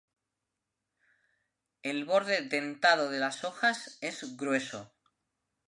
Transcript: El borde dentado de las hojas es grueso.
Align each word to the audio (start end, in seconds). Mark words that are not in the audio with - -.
El 1.83 2.05
borde 2.05 2.41
dentado 2.41 3.11
de 3.11 3.19
las 3.19 3.43
hojas 3.43 3.99
es 4.01 4.35
grueso. 4.35 4.91